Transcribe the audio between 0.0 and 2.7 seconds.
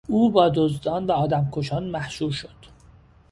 او با دزدان و آدمکشان محشور شد.